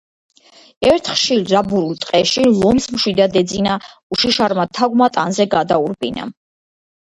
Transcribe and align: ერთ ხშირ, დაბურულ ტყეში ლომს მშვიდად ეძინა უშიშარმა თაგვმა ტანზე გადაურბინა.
ერთ 0.91 1.11
ხშირ, 1.17 1.43
დაბურულ 1.51 1.99
ტყეში 2.05 2.47
ლომს 2.63 2.89
მშვიდად 2.95 3.39
ეძინა 3.43 3.77
უშიშარმა 4.17 4.67
თაგვმა 4.81 5.13
ტანზე 5.21 5.51
გადაურბინა. 5.55 6.29